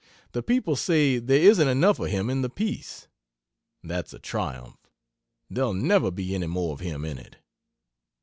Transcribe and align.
The 0.31 0.41
people 0.41 0.75
say 0.75 1.19
there 1.19 1.39
isn't 1.43 1.67
enough 1.67 1.99
of 1.99 2.09
him 2.09 2.31
in 2.31 2.41
the 2.41 2.49
piece. 2.49 3.07
That's 3.83 4.15
a 4.15 4.17
triumph 4.19 4.89
there'll 5.47 5.75
never 5.75 6.09
be 6.09 6.33
any 6.33 6.47
more 6.47 6.73
of 6.73 6.79
him 6.79 7.05
in 7.05 7.19
it. 7.19 7.35